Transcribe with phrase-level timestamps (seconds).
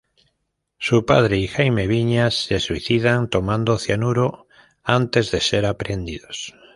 [0.79, 4.47] Su padre y Jaime Viñas se suicidan, tomando cianuro,
[4.81, 6.55] antes de ser aprehendidos.